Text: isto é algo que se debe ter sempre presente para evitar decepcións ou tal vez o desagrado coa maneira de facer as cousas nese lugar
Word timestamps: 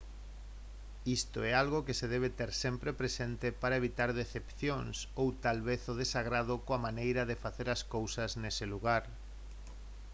isto 1.17 1.39
é 1.49 1.51
algo 1.63 1.85
que 1.85 1.97
se 1.99 2.07
debe 2.13 2.29
ter 2.39 2.51
sempre 2.63 2.97
presente 3.01 3.47
para 3.61 3.79
evitar 3.81 4.09
decepcións 4.21 4.95
ou 5.21 5.27
tal 5.45 5.57
vez 5.69 5.81
o 5.91 5.97
desagrado 6.01 6.53
coa 6.65 6.83
maneira 6.87 7.23
de 7.29 7.39
facer 7.43 7.67
as 7.75 7.81
cousas 7.95 8.31
nese 8.41 8.65
lugar 8.73 9.03